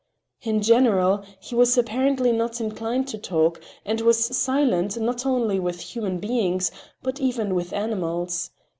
[0.41, 5.79] In general, he was apparently not inclined to talk, and was silent not only with
[5.79, 6.71] human beings,
[7.03, 8.49] but even with animals.